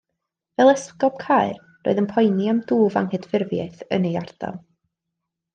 Fel 0.59 0.71
Esgob 0.71 1.19
Caer, 1.23 1.59
roedd 1.87 2.01
yn 2.03 2.09
poeni 2.15 2.49
am 2.53 2.63
dwf 2.73 2.99
Anghydffurfiaeth 3.05 3.87
yn 3.99 4.11
ei 4.13 4.19
ardal. 4.23 4.63